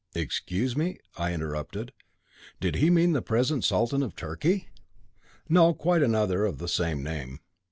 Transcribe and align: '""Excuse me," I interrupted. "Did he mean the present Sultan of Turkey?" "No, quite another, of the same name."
'""Excuse 0.25 0.75
me," 0.75 0.97
I 1.15 1.31
interrupted. 1.31 1.91
"Did 2.59 2.77
he 2.77 2.89
mean 2.89 3.11
the 3.11 3.21
present 3.21 3.63
Sultan 3.63 4.01
of 4.01 4.15
Turkey?" 4.15 4.69
"No, 5.47 5.75
quite 5.75 6.01
another, 6.01 6.43
of 6.43 6.57
the 6.57 6.67
same 6.67 7.03
name." 7.03 7.39